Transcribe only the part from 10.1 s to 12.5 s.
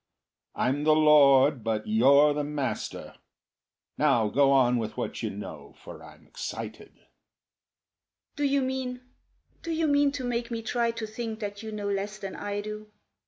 to make me try to think that you know less than